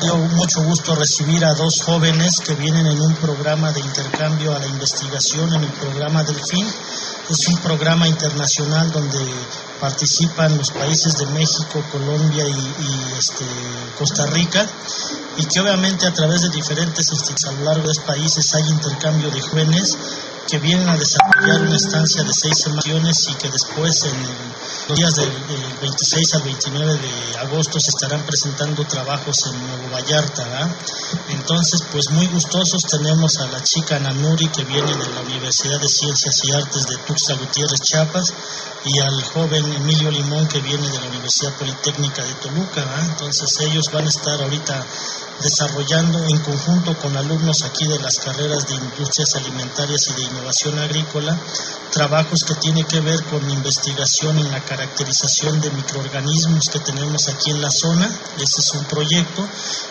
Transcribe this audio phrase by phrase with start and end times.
[0.00, 4.58] dio mucho gusto recibir a dos jóvenes que vienen en un programa de intercambio a
[4.58, 6.66] la investigación en el programa Delfín.
[7.28, 9.18] Es un programa internacional donde
[9.80, 13.44] participan los países de México, Colombia y, este,
[13.98, 14.66] Costa Rica
[15.36, 18.68] y que obviamente a través de diferentes instituciones a lo largo de estos países hay
[18.68, 19.96] intercambio de jóvenes
[20.48, 24.16] que vienen a desarrollar una estancia de seis semanas y que después en
[24.88, 25.30] los días del,
[25.82, 30.74] 26 al 29 de agosto se estarán presentando trabajos en Nuevo Vallarta.
[31.28, 35.88] Entonces, pues muy gustosos tenemos a la chica Nanuri que viene de la Universidad de
[35.88, 38.32] Ciencias y Artes de Tuxtla Gutiérrez, Chiapas,
[38.84, 42.84] y al joven Emilio Limón que viene de la Universidad Politécnica de Toluca.
[43.10, 44.86] Entonces ellos van a estar ahorita
[45.42, 50.78] desarrollando en conjunto con alumnos aquí de las carreras de industrias alimentarias y de innovación
[50.78, 51.38] agrícola
[51.90, 57.50] trabajos que tienen que ver con investigación en la caracterización de microorganismos que tenemos aquí
[57.50, 58.06] en la zona,
[58.36, 59.46] ese es un proyecto,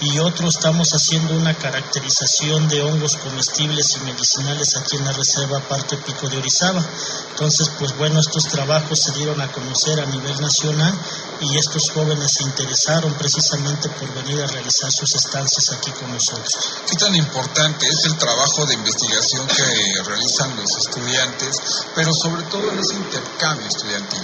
[0.00, 5.60] y otro estamos haciendo una caracterización de hongos comestibles y medicinales aquí en la Reserva
[5.60, 6.84] Parque Pico de Orizaba.
[7.30, 10.94] Entonces, pues bueno, estos trabajos se dieron a conocer a nivel nacional
[11.40, 16.82] y estos jóvenes se interesaron precisamente por venir a realizar sus estancias aquí con nosotros.
[16.88, 21.56] ¿Qué tan importante es el trabajo de investigación que realizan los estudiantes,
[21.94, 24.22] pero sobre todo en ese intercambio estudiantil?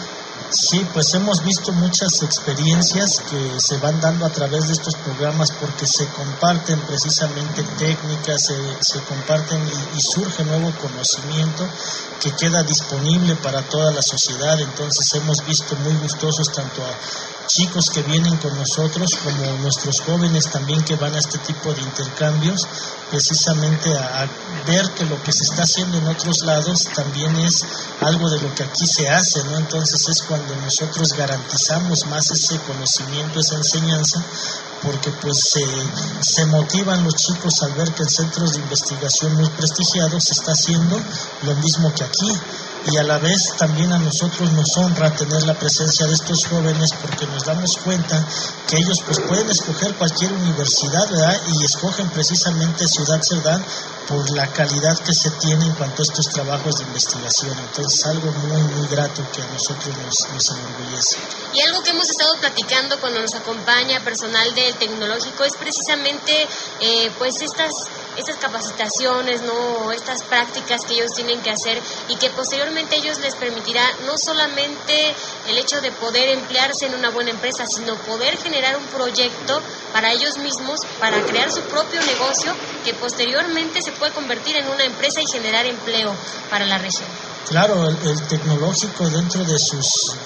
[0.51, 5.51] Sí, pues hemos visto muchas experiencias que se van dando a través de estos programas
[5.51, 11.69] porque se comparten precisamente técnicas, se, comparten y, y, surge nuevo conocimiento
[12.21, 14.59] que queda disponible para toda la sociedad.
[14.61, 20.51] Entonces hemos visto muy gustosos tanto a chicos que vienen con nosotros como nuestros jóvenes
[20.51, 22.67] también que van a este tipo de intercambios,
[23.11, 24.29] precisamente a,
[24.67, 27.65] ver que lo que se está haciendo en otros lados también es
[28.01, 29.59] algo de lo que aquí se hace, ¿no?
[29.59, 34.21] Entonces es cuando nosotros garantizamos más ese conocimiento, esa enseñanza,
[34.83, 35.65] porque pues se,
[36.21, 40.53] se motivan los chicos al ver que en centros de investigación muy prestigiados se está
[40.53, 41.01] haciendo
[41.43, 42.41] lo mismo que aquí
[42.87, 46.93] y a la vez también a nosotros nos honra tener la presencia de estos jóvenes
[47.01, 48.25] porque nos damos cuenta
[48.69, 51.41] que ellos pues pueden escoger cualquier universidad, ¿verdad?
[51.49, 53.65] Y escogen precisamente Ciudad Cerdán
[54.07, 57.59] por la calidad que se tiene en cuanto a estos trabajos de investigación.
[57.59, 61.17] Entonces, algo muy, muy grato que a nosotros nos, nos enorgullece.
[61.55, 66.49] Y algo que hemos estado platicando cuando nos acompaña personal del tecnológico es precisamente,
[66.81, 67.73] eh, pues, estas
[68.17, 69.93] estas capacitaciones, ¿no?
[69.93, 75.15] estas prácticas que ellos tienen que hacer y que posteriormente ellos les permitirá no solamente
[75.49, 79.61] el hecho de poder emplearse en una buena empresa, sino poder generar un proyecto
[79.93, 82.55] para ellos mismos, para crear su propio negocio
[82.85, 86.15] que posteriormente se puede convertir en una empresa y generar empleo
[86.51, 87.09] para la región.
[87.49, 90.17] Claro, el, tecnológico dentro de sus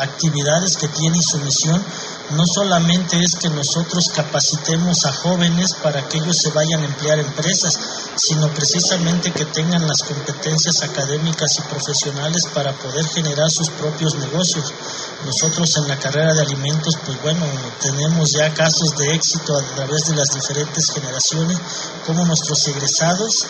[0.00, 1.84] actividades que tiene y su misión
[2.30, 7.18] no solamente es que nosotros capacitemos a jóvenes para que ellos se vayan a emplear
[7.18, 7.76] empresas,
[8.14, 14.72] sino precisamente que tengan las competencias académicas y profesionales para poder generar sus propios negocios.
[15.24, 17.44] Nosotros en la carrera de alimentos, pues bueno,
[17.80, 21.58] tenemos ya casos de éxito a través de las diferentes generaciones,
[22.06, 23.46] como nuestros egresados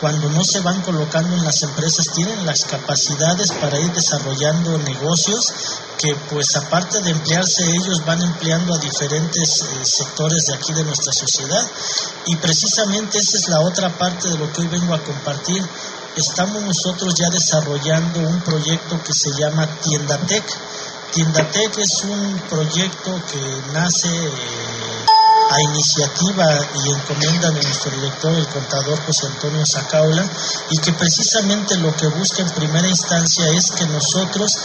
[0.00, 5.73] cuando no se van colocando en las empresas tienen las capacidades para ir desarrollando negocios
[5.98, 10.84] que pues aparte de emplearse ellos van empleando a diferentes eh, sectores de aquí de
[10.84, 11.66] nuestra sociedad
[12.26, 15.62] y precisamente esa es la otra parte de lo que hoy vengo a compartir.
[16.16, 20.44] Estamos nosotros ya desarrollando un proyecto que se llama Tiendatec.
[21.12, 24.08] Tiendatec es un proyecto que nace...
[24.08, 24.63] Eh,
[25.50, 30.24] a iniciativa y encomienda de nuestro director, el contador José Antonio Zacaula,
[30.70, 34.56] y que precisamente lo que busca en primera instancia es que nosotros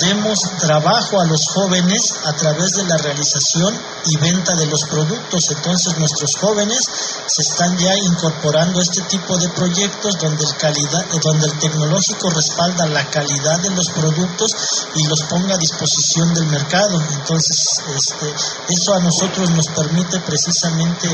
[0.00, 5.50] demos trabajo a los jóvenes a través de la realización y venta de los productos.
[5.50, 6.80] Entonces nuestros jóvenes
[7.26, 12.30] se están ya incorporando a este tipo de proyectos donde el, calidad, donde el tecnológico
[12.30, 14.52] respalda la calidad de los productos
[14.94, 17.00] y los ponga a disposición del mercado.
[17.00, 17.56] Entonces
[17.94, 18.34] este,
[18.68, 21.08] eso a nosotros nos permite precisamente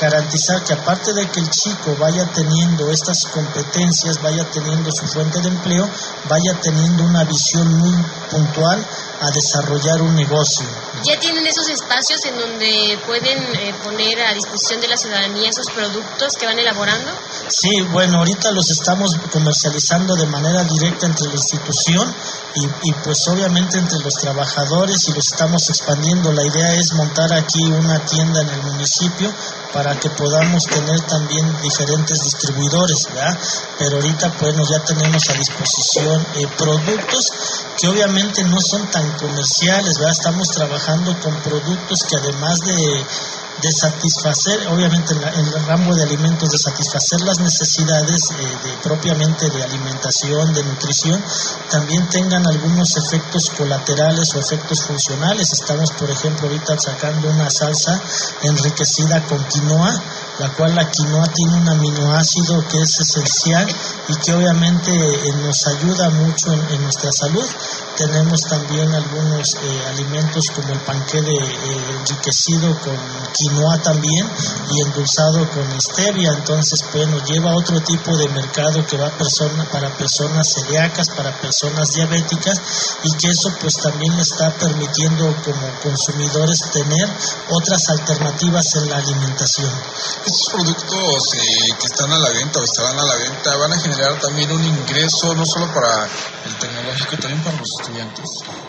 [0.00, 5.40] garantizar que aparte de que el chico vaya teniendo estas competencias, vaya teniendo su fuente
[5.40, 5.88] de empleo,
[6.28, 7.94] vaya teniendo una visión muy
[8.30, 8.86] puntual
[9.20, 10.66] a desarrollar un negocio.
[11.04, 15.66] ¿Ya tienen esos espacios en donde pueden eh, poner a disposición de la ciudadanía esos
[15.70, 17.10] productos que van elaborando?
[17.48, 22.14] Sí, bueno, ahorita los estamos comercializando de manera directa entre la institución
[22.54, 26.32] y, y pues obviamente entre los trabajadores y los estamos expandiendo.
[26.32, 29.32] La idea es montar aquí una tienda en el municipio
[29.72, 33.38] para que podamos tener también diferentes distribuidores, ¿verdad?
[33.78, 37.30] Pero ahorita pues ya tenemos a disposición eh, productos
[37.78, 40.12] que obviamente no son tan comerciales, ¿verdad?
[40.12, 42.74] Estamos trabajando con productos que además de
[43.62, 49.50] de satisfacer, obviamente en, el ramo de alimentos, de satisfacer las necesidades eh, de, propiamente
[49.50, 51.22] de alimentación, de nutrición,
[51.70, 55.52] también tengan algunos efectos colaterales o efectos funcionales.
[55.52, 58.00] Estamos, por ejemplo, ahorita sacando una salsa
[58.42, 60.02] enriquecida con quinoa,
[60.38, 63.66] la cual la quinoa tiene un aminoácido que es esencial
[64.08, 67.44] y que obviamente eh, nos ayuda mucho en, nuestra salud.
[67.96, 72.96] Tenemos también algunos eh, alimentos como el panque de, eh, enriquecido con
[73.32, 74.28] quinoa también
[74.70, 76.32] y endulzado con stevia.
[76.32, 81.90] Entonces, bueno, lleva otro tipo de mercado que va persona, para personas celíacas, para personas
[81.92, 82.60] diabéticas
[83.02, 87.08] y que eso pues también le está permitiendo como consumidores tener
[87.50, 89.72] otras alternativas en la alimentación.
[90.28, 91.22] Estos productos
[91.80, 94.62] que están a la venta o estarán a la venta van a generar también un
[94.62, 98.26] ingreso no solo para el tecnológico, también para los estudiantes.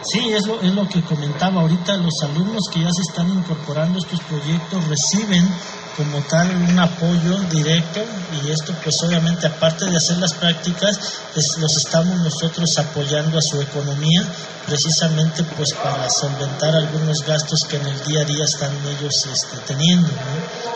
[0.09, 3.99] Sí, es lo, es lo que comentaba ahorita, los alumnos que ya se están incorporando
[3.99, 5.53] a estos proyectos reciben
[5.97, 7.99] como tal un apoyo directo
[8.41, 10.97] y esto pues obviamente aparte de hacer las prácticas
[11.35, 14.23] los estamos nosotros apoyando a su economía
[14.65, 19.57] precisamente pues para solventar algunos gastos que en el día a día están ellos este,
[19.67, 20.07] teniendo.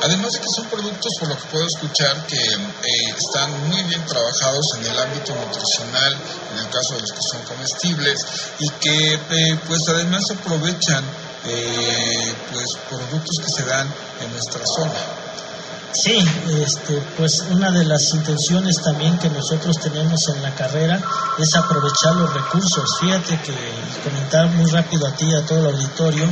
[0.03, 4.05] Además de que son productos por lo que puedo escuchar que eh, están muy bien
[4.05, 6.17] trabajados en el ámbito nutricional,
[6.51, 8.25] en el caso de los que son comestibles
[8.59, 11.05] y que eh, pues además aprovechan
[11.45, 13.87] eh, pues productos que se dan
[14.21, 15.22] en nuestra zona.
[15.93, 16.17] Sí,
[16.59, 20.99] este, pues una de las intenciones también que nosotros tenemos en la carrera
[21.37, 22.97] es aprovechar los recursos.
[22.99, 23.53] Fíjate que
[24.03, 26.27] comentar muy rápido a ti y a todo el auditorio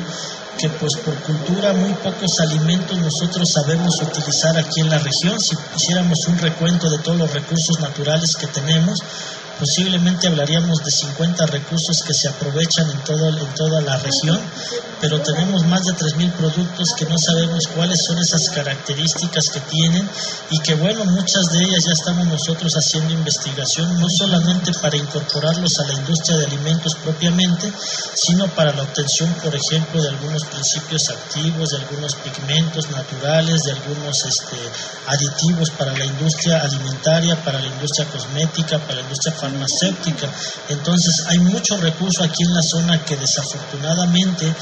[0.58, 5.40] que pues por cultura muy pocos alimentos nosotros sabemos utilizar aquí en la región.
[5.40, 9.00] Si hiciéramos un recuento de todos los recursos naturales que tenemos,
[9.62, 14.40] posiblemente hablaríamos de 50 recursos que se aprovechan en, todo, en toda la región,
[15.00, 20.10] pero tenemos más de 3.000 productos que no sabemos cuáles son esas características que tienen
[20.50, 25.80] y que bueno, muchas de ellas ya estamos nosotros haciendo investigación, no solamente para incorporarlos
[25.80, 27.72] a la industria de alimentos propiamente,
[28.16, 33.74] sino para la obtención, por ejemplo, de algunos principios activos, de algunos pigmentos naturales, de
[33.74, 34.57] algunos este,
[35.06, 40.30] aditivos para la industria alimentaria, para la industria cosmética, para la industria farmacéutica farmacéutica.
[40.69, 44.53] Entonces hay muchos recursos aquí en la zona que desafortunadamente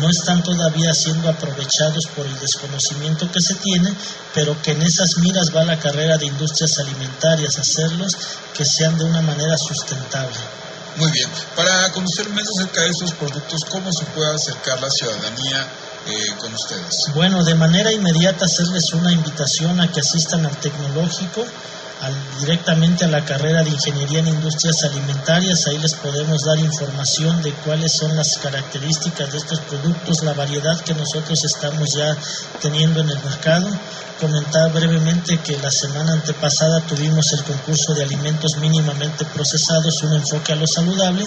[0.00, 3.92] no están todavía siendo aprovechados por el desconocimiento que se tiene,
[4.34, 8.16] pero que en esas miras va la carrera de industrias alimentarias, hacerlos
[8.54, 10.38] que sean de una manera sustentable.
[10.96, 15.68] Muy bien, para conocer más acerca de estos productos, ¿cómo se puede acercar la ciudadanía
[16.06, 17.12] eh, con ustedes?
[17.14, 21.44] Bueno, de manera inmediata hacerles una invitación a que asistan al tecnológico
[22.40, 25.66] directamente a la carrera de Ingeniería en Industrias Alimentarias.
[25.66, 30.80] Ahí les podemos dar información de cuáles son las características de estos productos, la variedad
[30.80, 32.16] que nosotros estamos ya
[32.60, 33.68] teniendo en el mercado
[34.18, 40.52] comentar brevemente que la semana antepasada tuvimos el concurso de alimentos mínimamente procesados, un enfoque
[40.52, 41.24] a lo saludable,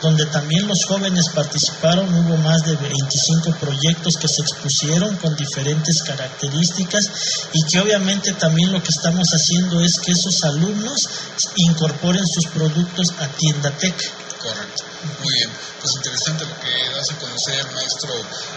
[0.00, 6.02] donde también los jóvenes participaron, hubo más de 25 proyectos que se expusieron con diferentes
[6.02, 11.08] características y que obviamente también lo que estamos haciendo es que esos alumnos
[11.56, 13.94] incorporen sus productos a Tienda Tech.
[14.40, 14.84] Correcto,
[15.20, 15.50] muy bien
[15.82, 18.10] pues interesante lo que das a conocer, maestro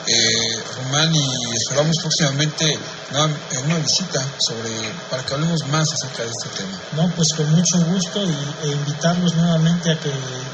[0.05, 2.77] eh, Román, y esperamos próximamente
[3.09, 4.69] una, una, visita sobre
[5.09, 6.79] para que hablemos más acerca de este tema.
[6.95, 10.11] No, pues con mucho gusto y, e invitarlos nuevamente a que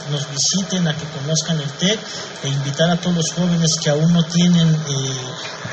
[0.10, 2.00] nos visiten, a que conozcan el TEC
[2.43, 5.13] e invitar a todos los jóvenes que aún no tienen eh,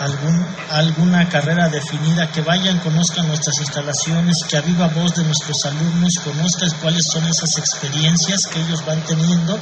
[0.01, 5.65] algún, alguna carrera definida, que vayan, conozcan nuestras instalaciones, que a viva voz de nuestros
[5.67, 9.59] alumnos conozcan cuáles son esas experiencias que ellos van teniendo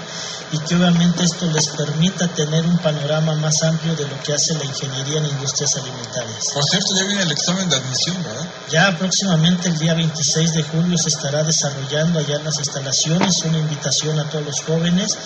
[0.52, 4.54] y que obviamente esto les permita tener un panorama más amplio de lo que hace
[4.54, 6.50] la ingeniería en industrias alimentarias.
[6.52, 8.46] Por cierto, ya viene el examen de admisión, ¿verdad?
[8.70, 13.58] Ya próximamente el día 26 de julio se estará desarrollando allá en las instalaciones una
[13.58, 15.16] invitación a todos los jóvenes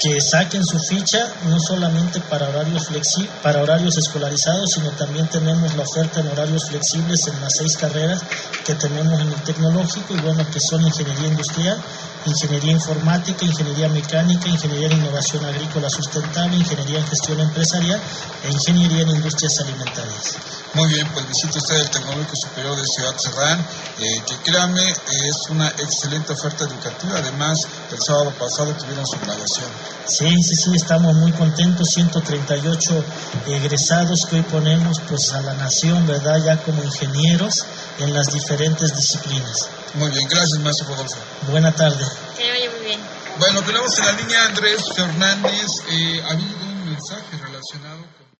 [0.00, 5.74] que saquen su ficha no solamente para horarios flexi para horarios escolarizados, sino también tenemos
[5.74, 8.22] la oferta en horarios flexibles en las seis carreras
[8.64, 11.78] que tenemos en el tecnológico y bueno, que son ingeniería industrial,
[12.24, 18.00] ingeniería informática, ingeniería mecánica, ingeniería en innovación agrícola sustentable, ingeniería en gestión empresarial
[18.44, 20.36] e ingeniería en industrias alimentarias.
[20.74, 25.48] Muy bien, pues visite usted el Tecnológico Superior de Ciudad Serrán, eh, que créame, es
[25.48, 27.18] una excelente oferta educativa.
[27.18, 29.70] Además, el sábado pasado tuvieron su graduación.
[30.06, 33.04] Sí, sí, sí, estamos muy contentos, 138
[33.46, 36.44] egresados que hoy ponemos pues a la nación, ¿verdad?
[36.44, 37.64] Ya como ingenieros
[37.98, 39.68] en las diferentes disciplinas.
[39.94, 41.16] Muy bien, gracias, maestro Rodolfo.
[41.50, 42.04] Buena tarde.
[42.36, 43.00] Que vaya muy bien.
[43.38, 45.66] Bueno, tenemos en la línea Andrés Fernández.
[45.90, 47.22] Eh, ¿Ha habido un mensaje?